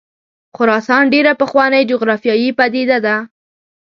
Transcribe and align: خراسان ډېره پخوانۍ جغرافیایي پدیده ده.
خراسان 0.55 1.03
ډېره 1.13 1.31
پخوانۍ 1.41 1.83
جغرافیایي 1.91 2.49
پدیده 2.59 2.97
ده. 3.05 3.15